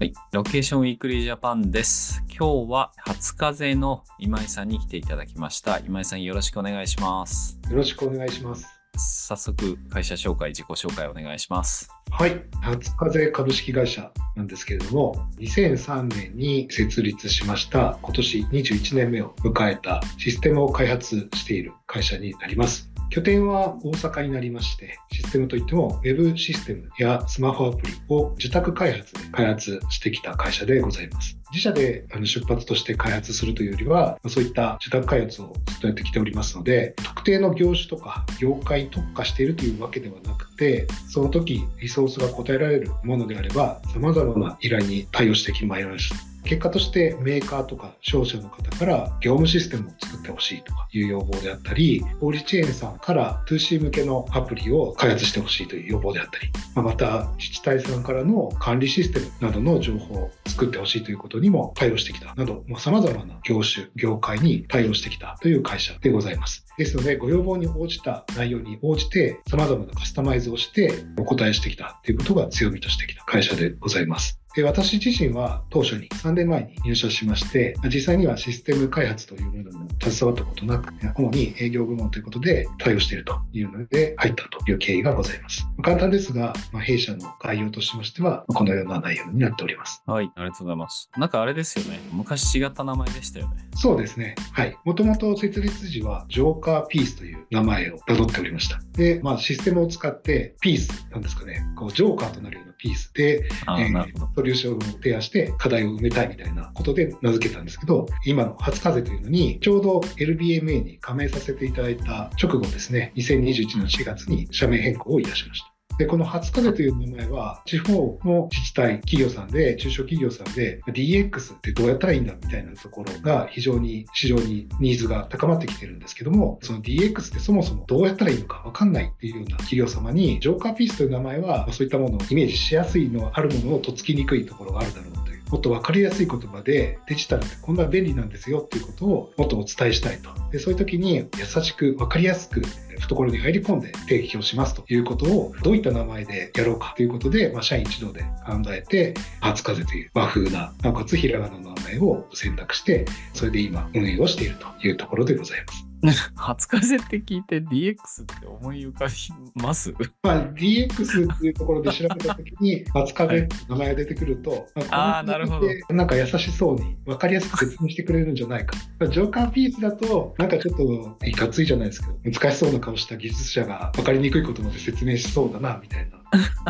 [0.00, 0.12] はい。
[0.30, 2.22] Location Weekly Japan です。
[2.28, 5.80] 今日ははつかぜの今井さんに来ていただきました。
[5.80, 7.58] 今井さんよろしくお願いします。
[7.68, 8.64] よろしくお願いします。
[8.96, 11.90] 早速、会社紹介、自己紹介お願いします。
[12.12, 12.40] はい。
[12.60, 22.88] はつかぜ株式会社なんですけれども、2003年に設立しました、今年21年目を迎えたシステムを開発している会社になります。
[23.10, 31.38] 拠点は大阪になりまして、システムといっても Web システムやスマホアプリを受託開発で開発してきた会社でございます。
[31.50, 46.37] 自社でサービスとして開発するというよりは、そういった受託開発をずっとやってきておりますので、特定の業種とか業界に特化しているというわけではなくて、その時リソースが答えられるものであれば、様々な依頼に対応してきまいりました。
[46.48, 66.64] 結果としてメーカーとか商社の方から業務システムを作ってほしいとかいう要望であったり、小売チェーンさんから 2C 向けのアプリを開発してほしいという要望であったり、また自治体さんからの管理システムなどの情報を作ってほしいということにも対応してきたなど、さまざ、まな業種、業界に対応してきたという会社でございます。
[66.78, 74.40] ですので、ご要望に応じた内容に応じて、様々なカスタマイズをしてお答えしてきたということが強みとしてきた会社でございます。
[74.54, 85.66] で私自身は当初に3年前に入社しまして、実際にはシステム開発というものに携わったことなく、主に営業部門ということで対応しているというので入ったという経緯がございます。
[85.82, 90.02] 簡単ですが、まあ、弊社の概要としましては、このような内容になっております。
[90.06, 91.10] はい、ありがとうございます。
[91.16, 92.00] なんかあれですよね。
[92.12, 93.68] 昔違った名前でしたよね。
[93.74, 94.34] そうですね。
[94.52, 94.76] はい。
[94.84, 98.80] もともと設立時は、ジョーカーピースという名前を名乗っておりました。
[98.92, 104.34] で、まあ、システムを使って、ピースなんですかね、こう、ジョーカーとなるようなピースで、あえー。
[104.34, 115.77] ソリューションを提案して課題を埋めたいみたいなことで名付けたんですけど、今の初風というのに、ちょうど LBMA に加盟させていただいた直後ですね、2021年4月に社名変更をいたしました。
[115.98, 135.38] で、この初風という名前は、地方の自治体、企業さんで、中小企業さんで、DX ってどうやったらいいんだみたいなところが非常に市場にニーズが高まってきてるんですけども、その DX ってそもそもどうやったらいいのかわかんないっていうような企業様に、ジョーカーピースという名前は、そういったものをイメージしやすいのは、あるものをとっつきにくいところがあるだろうという。
[135.50, 140.30] もっと分かりやすい言葉でデジタルってこんな便利なんですよっていうことをもっとお伝えしたいと。
[140.50, 142.62] でそういう時に優しく分かりやすく
[142.98, 144.96] 懐に入り込んで提供しますとい。
[144.98, 145.80] うことをどうい。
[145.80, 147.06] った名前でやろうかとい。
[147.06, 150.06] うことで、まあ、社員一同で考えて初風とい。
[150.06, 154.48] う和風ななおかつひらがなの名前を選択してそれで今運営をしてい。
[154.48, 154.90] るとい。
[154.90, 155.64] うところでござい。
[155.66, 155.87] ます。
[156.36, 159.92] 初風って聞いて DX って思い浮かびます？
[160.22, 168.76] まあ、DX っていうところで調べたときに、 初風って名前が出てくると、まあーなるほどなんか優しそうに分かりやすく説明してくれるんじゃないか。
[169.08, 170.76] ジョーカーピースだと、なんかちょっ
[171.20, 176.18] といかついじゃないですけど、難しそうな顔した技術者が分かりにくいことまで説明しそうだな、みたいな。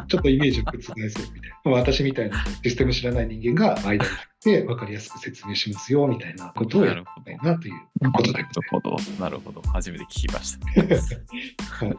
[0.07, 1.71] ちょっとイメージを覆そうみたいな。
[1.73, 4.11] 私みたいなシステム知らない人間が間に
[4.45, 8.97] 入って分かりやすく説明しますよ、みたいなことをやりたいなということでなるほど。
[9.19, 9.63] なるほど。
[9.63, 10.67] 初めて聞きました。
[11.85, 11.99] はい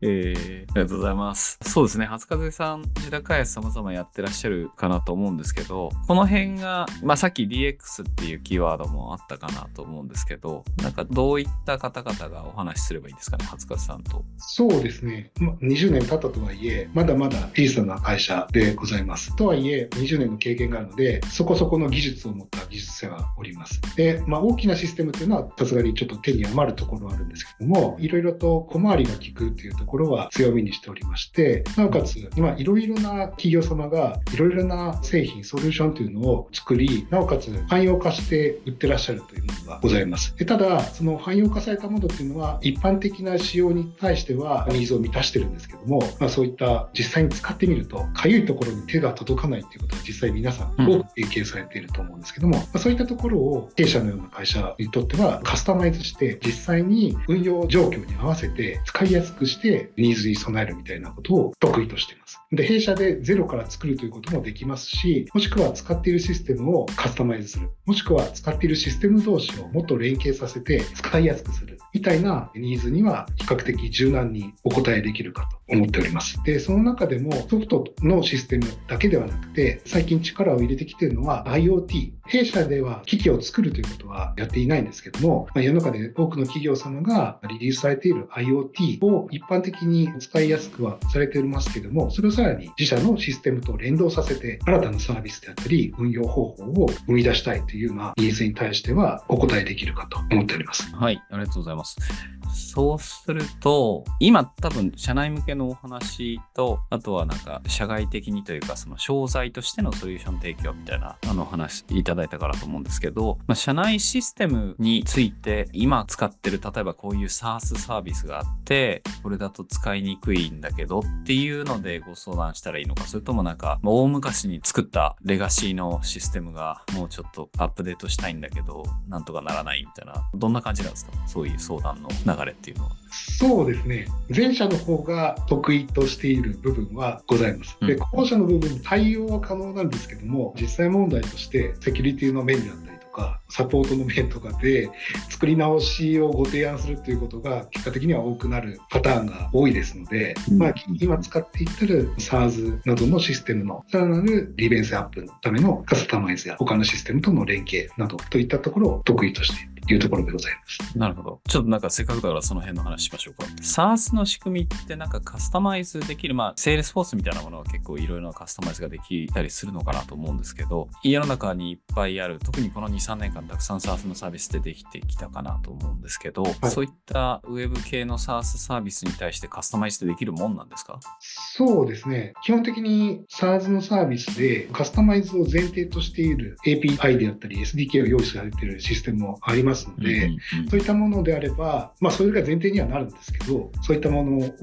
[0.00, 1.58] えー、ありがとうございます。
[1.62, 2.06] そうですね。
[2.06, 14.24] 初風さん、自宅開発様々やってらっしゃるかなと思うんですけど、この辺が、まあさっき DX っていうキーワードもあったかなと思うんですけど、なんかどういった方々がお話しすればいいですかね、初風さんと。
[14.36, 19.34] そうですね、ま20年経ったとはいえ、まだまだ小さな会社でございます。
[19.36, 23.80] とはいえ、20年の経験があるので、そこそこの技術を持った技術者がおります。
[23.96, 40.36] で、まあ、大きなシステムというのは、さすがにちょっと手に余るところはあるんですけども、いろいろと小回りが利くというところは強みにしておりまして、なおかつ、今、いろいろな企業様が、いろいろな製品、ソリューションというのを作り、なおかつ汎用化して売ってらっしゃるというものがございます。
[40.36, 62.40] でただ、その汎用化されたものっていうのは、一般的な仕様に対してはニーズを満たしてるんですけども、まあ、そういった実際に使ってみると、かゆいところに手が届かないっていうことは実際皆さん多く経験されていると思うんですけども、そういったところを弊社のような会社にとってはカスタマイズして実際に運用状況に合わせて使いやすくしてニーズに備えるみたいなことを得意としています。
[62.52, 67.70] で、弊社でゼロから作るということもできますし、もしくは使っているシステムをカスタマイズする。
[67.86, 71.73] もしくは使っているシステム同士をもっと連携させて使いやすくする。
[71.94, 76.42] みたいなニーズには比較的柔軟にお答えできるかと思っております。
[76.44, 82.12] で、その中でもソフトのシステムだけではなくて、最近力を入れてきているのは IoT。
[82.26, 100.90] 弊社では機器を作るということはやっていないんですけども、まあ、世の中で多くの企業様がリリースされている IoT を一般的に使いやすくはされていますけども、それをさらに自社のシステムと連動させて、新たなサービスであったり、運用方法を生み出したいというようなニーズに対してはお答えできるかと思っております。
[100.94, 101.83] はい、ありがとうございます。
[101.84, 102.43] ます。
[102.54, 131.12] そうすると、今多分社内向けのお話と、あとはなんか社外的にというか、その商材としてのソリューション提供みたいなあの話いただいたからと思うんですけど、まあ、社内システムについて今使ってる、例えばこういう SaaS サービスがあって、これだと使いにくいんだけどっていうのでご相談したらいいのか、それともなんか、大昔に作ったレガシーのシステムがもうちょっとアップデートしたいんだけど、なんとかならないみたいな、どんな感じなんですか？
[131.26, 132.43] そういう相談の流れ。
[132.52, 132.90] っていうのは。
[133.38, 134.06] そうですね。
[134.34, 137.76] 前者の方が得意としている部分はございます。
[137.80, 144.90] で、後者の部分、対応は可能なんですけども、実際問題としてセキュリティの面であったりとか、サポートの面とかで
[145.30, 160.98] 作り直しをご提案するということが結果的には多くなるパターンが多いですので、まあ、今使っていってる SARS などのシステムのさらなる利便性アップのためのカスタマイズや他のシステムとの連携などといったところを得意としているいうところでございます。
[160.98, 161.40] なるほど。
[161.48, 163.44] ちょっとなんかせっかくだからその辺の話しましょうか。
[163.62, 180.98] SARS の仕組みってなんかカスタマイズできる、まあ、 Salesforce みたいなものは結構いろいろなカスタマイズができたりするのかなと思うんですけど、世の中にいっぱいある、特にこの2、3年間たくさん SARS のサービスでできてきたかなと思うんですけど、はい、そういったウェブ系の SARS サービスに対してカスタマイズでできるもんなんですか？
[181.20, 182.32] そうですね。
[182.42, 190.38] 基本的に SARS のサービスでカスタマイズを前提としている API であったり SDK を用意されているシステムもありますので、うんうん
[190.68, 194.56] そういったものであれば、まあ、それが前提にはなるんですけど、そういったものを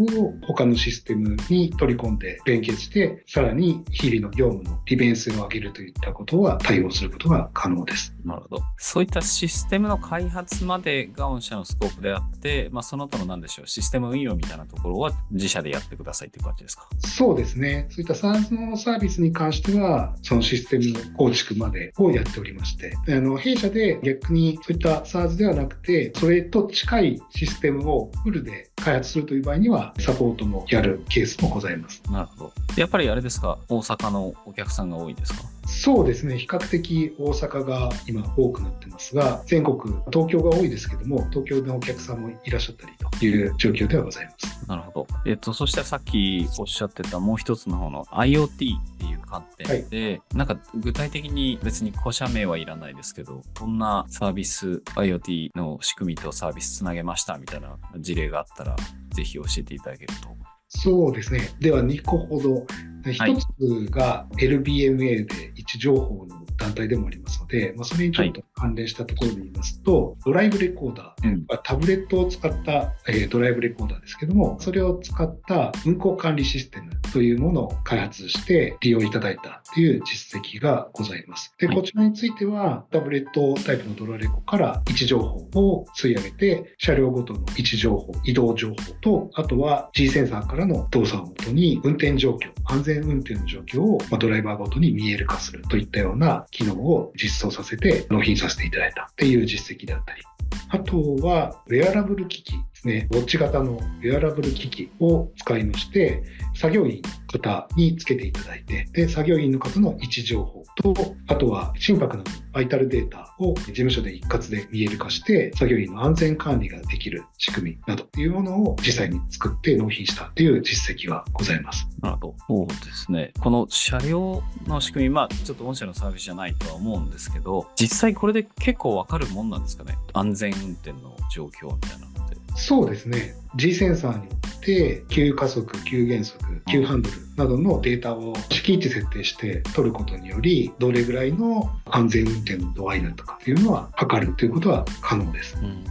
[0.45, 8.13] 他のシステムに取り込んで連携して、さらに日々の業務の利便性を上げるといったことは対応することが可能です。
[8.25, 8.63] なるほど。
[8.77, 16.87] そういったシステムの開発までが御社のスコープであって、まあ、その他の何でしょう、システム運用みたいなところは自社でやってくださいという感じですか？
[16.99, 17.87] そうですね。
[17.89, 32.01] そういった SaaS のサービスに関しては、そのシステムの構築までをやっておりまして、あの弊社で逆にそういった SaaS ではなくて、それと近いシステムをフルで開発するという場合には、サポートもやるケースもございます。
[32.11, 32.53] なるほど。
[32.75, 35.41] やっぱりあれですか、大阪のお客さんが多いですか？
[35.65, 39.77] そうですね、比較的大阪が今多くなってますが、全国、
[40.11, 44.67] 東京が多いですけども、東京のお客さんもいらっしゃったりという状況ではございます。
[44.67, 45.07] なるほど。
[45.25, 48.49] えっと、そしてさっきおっしゃってたもう一つの方の IoT っ
[48.97, 58.70] ていう観点で、はい、なんか具体的に別に個社名はいらないですけど、こんなサービス、IoT の仕組みとサービスつなげましたみたいな事例があったら、
[59.13, 60.29] ぜひ教えていただけると。
[60.67, 61.49] そうですね。
[61.59, 62.65] では2個ほど。
[63.03, 81.53] 1つが LBMA で位置情報の団体でもありますので、まあ、それにちょっと関連したところで言いますと、はい、ドライブレコーダー、うん、タブレットを使った、えー、ドライブレコーダーですけども、それを使った運行管理システムというものを開発して利用いただいたという実績がございます。
[81.57, 100.23] で、こちらについては、タブレットタイプのドラレコから位置情報を吸い上げて、車両ごとの位置情報、移動情報と、あとは G センサーからの動作をもとに運転状況、安全運転の状況をドライバーごとに見える化するといったような機能を実装させて納品させていただいたっていう実績であったり、
[100.69, 102.53] あとは、ウェアラブル機器。
[102.81, 103.07] ですね。
[103.11, 106.23] ウォッチ型のウェアラブル機器を使いまして、
[106.55, 121.87] 作業員の方につけていただいて、で、作業員の方の位置情報と、あとは心拍のバイタルデータを事務所で一括で見える化して、作業員の安全管理ができる仕組みなどっていうものを実際に作って納品したっていう実績がございます。
[122.01, 122.35] なるほど。
[122.47, 123.31] そうですね。
[123.39, 129.97] この車両の仕組み、まあ、ちょっと御社のサービスじゃないとは思うんですけど、実際これで結構わかるもんなんですかね？
[130.13, 132.07] 安全運転の状況みたいな。
[132.55, 133.35] そうですね。
[133.55, 145.57] G センサーによって急加速、急減速、急ハンドルなどのデータを敷地設定して取ることにより、どれぐらいの安全運転の度合いだとかっていうのは測るということは可能です。
[145.61, 145.83] うん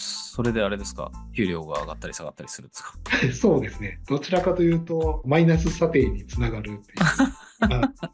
[0.00, 2.94] それであれですか、給料が上がったり下がったりするんですか？
[3.34, 3.98] そうですね。
[4.08, 6.98] どちらかというと、マイナス査定につながるっていう。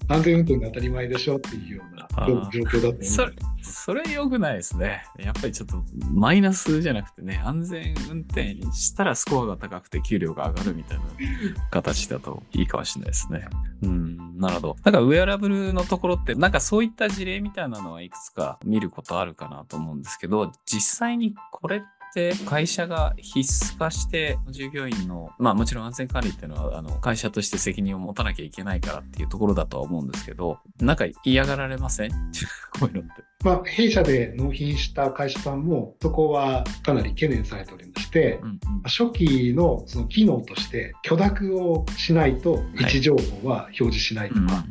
[0.08, 3.14] 安全運転が当たり前でしょっていうような状況だと思います。
[3.14, 3.32] それ、
[3.62, 5.04] それ良くないですね。
[5.18, 5.82] やっぱりちょっと
[6.12, 11.04] マイナスじゃなくてね、安全運転したらスコアが高くて給料が上がるみたいな
[11.70, 13.46] 形だといいかもしれないですね。
[13.82, 14.76] うん、なるほど。
[14.84, 21.80] なんかウェアラブルのところって、なんかそういった事例みたいなのはいくつか見ることあるかなと思うんですけど、実際にこれっ
[22.14, 22.32] て。
[22.46, 32.10] 会社が必須化して従業員の、まあもちろん安全管理っていうのはあの会社として責任を持たなきゃいけないからっていうところだとは思うんですけど、なんか嫌がられません？
[32.78, 33.24] こういうのって。
[33.44, 44.64] まあ、弊社で納品した会社さんも、そこはかなり懸念されておりまして、うんうん、初期のその機能として、許諾をしないと位置情報は表示しないとか、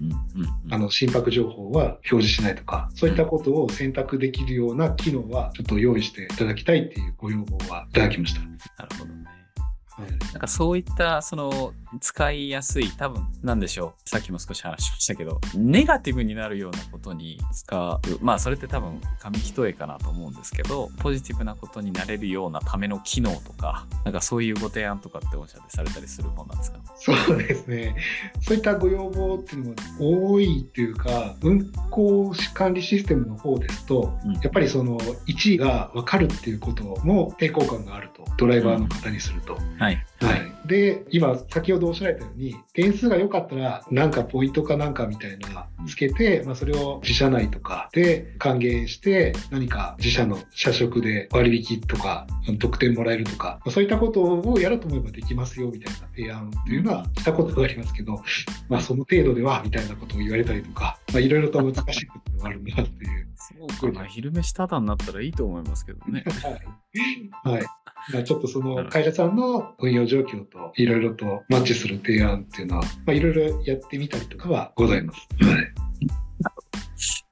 [0.72, 8.42] あの心拍情報は表示しないとか、そういったことを選択できるような機能はちょっと用意していただきたいっていうご要望はいただきました。
[8.42, 9.26] なるほどね。
[9.26, 12.90] はいなんかそういったその使いやすい。
[12.92, 14.10] 多分なんでしょう。
[14.10, 18.00] さっきも少し話しましたけどネガティブになるようなことに使う。
[18.22, 26.80] まあそれって多分紙一重かなと思うんですけどポジティブなことになれるようなための機能とかなんかそういうご提案とかって御社でされたりするもんなんですか？
[26.96, 27.96] そうですね。
[28.42, 29.70] そういったご要望っていうの
[30.00, 34.34] も多いっていうか、運行管理システムの方ですと、うん。
[34.34, 39.58] やっぱりその1位が分かるっていうことも抵抗感があると、ドライバーの方にすると。
[39.78, 52.28] はいはい、で今先ほどおっしゃられたように点数が良かったらなんかポイントかなんかみたいなつけて、まあ、それを自社内とかで還元して何か自社の社食で割引とか
[52.60, 58.22] 得点もらえるとか、まあ、そういったことをやろうと思えばできますよみたいな提案っていうのはしたことがありますけど、
[58.70, 63.34] まあ、その程度ではみたいなことを言われたりとか、まあ、いろいろと難しいことがあるなっていう。
[63.80, 66.24] そうかな昼飯タダになったらいいと思いますけどね
[67.44, 67.58] はい。
[67.58, 67.66] はい。
[68.12, 75.28] まあちょっとその会社さんの運用状況といろいろとマッチする提案っていうのは、まあいろいろやってみたりとかはございます。
[75.42, 75.74] はい。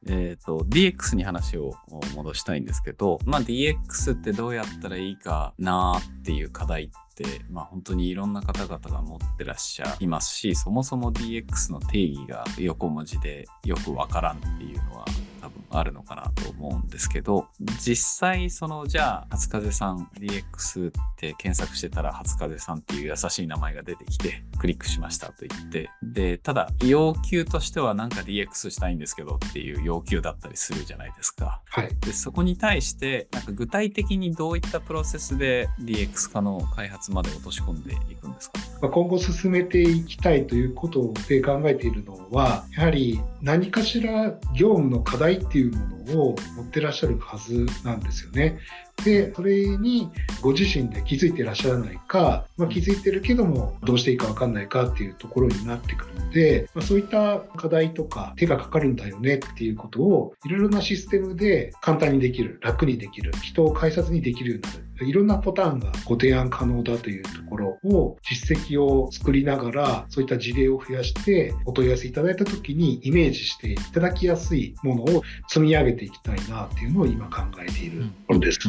[0.07, 1.75] えっ、と、DX に話を
[2.15, 15.05] 戻したいんですけど、まあ DX ってどうやったらいいかなっていう課題って、まあ本当にいろんな方々が持ってらっしゃいますし、そもそも DX の定義が横文字でよくわからんっていうのは
[15.41, 17.47] 多分あるのかなと思うんですけど、
[17.79, 31.61] 実際そのじゃあ、初風さん DX って検索してたら初風さんっていう優しい名前が出てきて、クリックしましたと言って、で、ただ要求としてはなんか DX したいんですけどっていう要求だったりするじゃないですか。
[31.65, 31.89] はい。
[32.01, 38.59] で、そこに対して、なんか具体的にどういったプロセスで DX 化の開発まで落とし込んでいくんですか？
[38.81, 48.59] まあ、今後進めていきたいということで考えているのは、やはり何かしら業務の課題っていうものを持ってらっしゃるはずなんですよね。
[49.03, 50.09] で、それに
[50.41, 64.90] ご自身で気づいてらっしゃらないか、まあ、気づいてるけどもどうしていいかわかんないかっていうところになってくるので、まあ、そういった課題とか手がかかるんだよねっていうことをいろいろなシステムで簡単にできる、楽にできる、人を介察にできるようになる。
[65.05, 78.59] いろんなパターンがご提案可能だというところを実績を作りながらそういった事例を増やしてお問い合わせいただいた時にイメージしていただきやすいものを積み上げていきたいなっていうのを今考えているところです。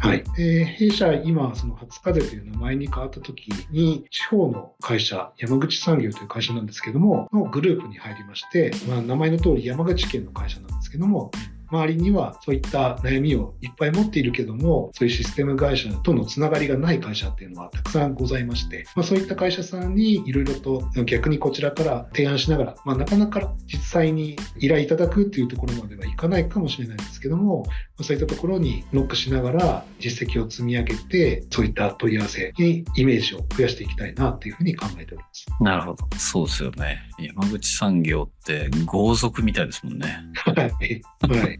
[0.00, 0.24] はい。
[0.36, 11.30] で弊社今その初風という名前に変わった時に地方の会社山口産業という会社なんですけどものグループに入りまして、まあ、名前の通り山口県の会社なんですけども
[11.72, 35.46] 周りにはそういった悩みをいっぱい持っているけどもそういうシステム会社とのつながりがない会社っていうのはたくさんございまして、まあ、そういった会社さんにいろいろと逆にこちらから提案しながら、まあ、なかなか実際に依頼いただくっていうところまではいかないかもしれないんですけども、まあそういったところにノックしながら実績を積み上げてそういった問い合わせにイメージを増やしていきたいなっていうふうに考えております。
[35.60, 36.06] なるほど。
[36.18, 36.98] そうですよね。
[37.18, 40.18] 山口産業って豪族みたいですもんね。
[40.34, 40.56] はい。
[40.56, 41.58] はい。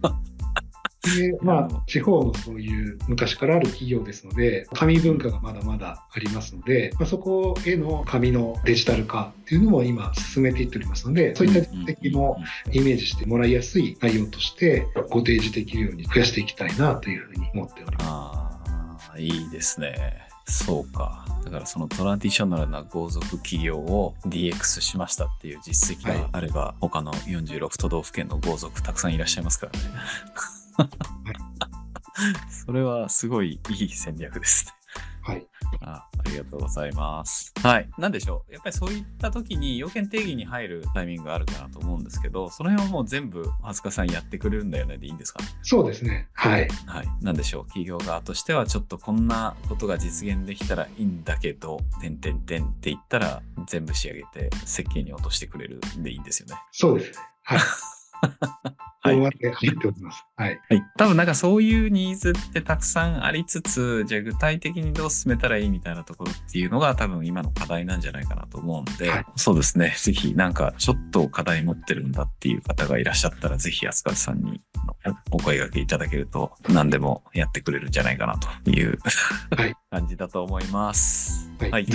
[1.17, 12.39] で、 まあ、地方のそういう昔からある企業ですので、紙文化がまだまだありますので、まあ、そこへの紙のデジタル化っていうのも今進めていっておりますので、そういった実績も
[12.73, 18.07] イメージしてもらいやすい内容としてご提示できるように増やしていきたいなというふうに思っております。
[18.07, 20.32] ああ、いいですね。
[20.47, 21.25] そうか。
[21.45, 29.79] だからそのトラディショナルな豪族企業を DX しましたっていう実績があれば、他の46都道府県の豪族たくさんいらっしゃいますからね。
[32.67, 34.73] それはすごいいい戦略ですね。
[35.73, 35.79] はい。
[35.83, 37.53] あありがとうございます。
[37.63, 37.89] はい。
[37.99, 38.53] なんでしょう。
[38.53, 45.43] やっぱりそういった時に要件定義に入るタイミングがあるかなと思うんですけど、その辺はもう全部、蓮香さんやってくれるんだよねでいいんですか？
[45.43, 45.49] ね。
[45.63, 46.29] そうですね。
[46.35, 46.69] はい。
[46.87, 47.09] はい。
[47.21, 47.65] なんでしょう。
[47.65, 56.55] 企業側としてはちょっとこんなことが実現できたらいいんだけど、てんてんてんって言ったら全部仕上げて設計に落としてくれるんでいいんですよね。
[56.71, 57.25] そうですね。
[57.43, 57.59] はい。
[59.03, 60.25] はいここまで入っております。
[60.37, 60.61] はい。
[60.69, 60.83] はい。
[60.97, 69.95] 多分なんかそういうニーズってたくさんありつつ、じゃあ具体的にどう進めたらいいみたいなところっていうのが多分今の課題なんじゃないかなと思うんで、はいそうですね。
[69.99, 74.61] ぜひなんかちょっと課題持ってるんだっていう方がいらっしゃったら、ぜひ安川さんに
[75.33, 78.99] お声掛けいただけると何でもやってくれるんじゃないかなという、
[79.57, 81.51] はい 感じだと思います。
[81.59, 81.71] はい。
[81.71, 81.87] はい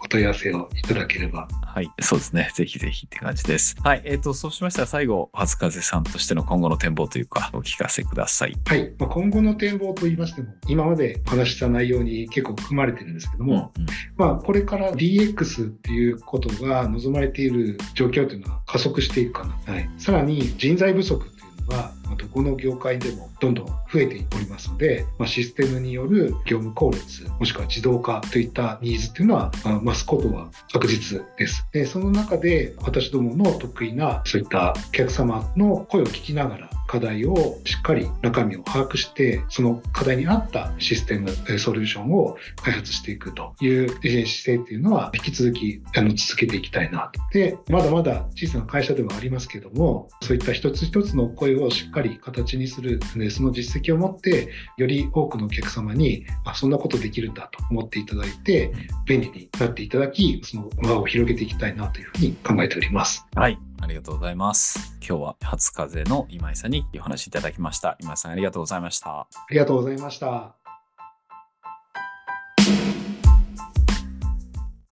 [0.00, 1.48] お問い合わせをいただければ。
[1.62, 2.50] はい、そうですね。
[2.54, 3.74] ぜひぜひって感じです。
[3.82, 8.54] はい、えっ、と、そうしましたら最後、初風さんとしての今後の展望というか、お聞かせください。
[8.64, 8.92] はい。
[8.96, 19.72] まあ、今後の展望といいましても、今までお話しした内容に結構含まれてるんですけども、うんまあ、これから DX っていうことが望まれている状況というのは加速していくかな。
[19.72, 19.90] はい。
[19.98, 31.66] さらに人材不足っていうのがどこの業界でもどんどん増えておりますので、まあ、システムによる業務効率、もしくは自動化といったニーズっていうのは、増すことは確実です。
[31.72, 47.20] で、その中で私どもの得意なそういったお客様の声を聞きながら課題をしっかり中身を把握して、その課題に合ったシステム、ソリューションを開発していくという姿勢っていうのは引き続きあの続けていきたいなと。
[47.32, 58.72] で、まだまだ小さな会社ではありますけども、そういった一つ一つの声をしっかり形にする、でその実績を持って、より多くのお客様に、あ、そんなことできるんだと思っていただいて、
[59.04, 63.26] 便利になっていただき、その輪を広げていきたいなというふうに考えております。
[63.34, 63.58] はい。
[63.80, 64.96] ありがとうございます。
[65.06, 67.96] 今日は初風の今井さんにお話しいただきました。
[68.00, 69.20] 今井さんありがとうございました。
[69.20, 70.63] ありがとうございました。